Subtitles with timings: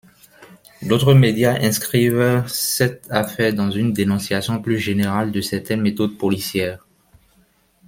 [0.81, 6.83] D'autres médias inscrivent cette affaire dans une dénonciation plus générale de certaines méthodes policières.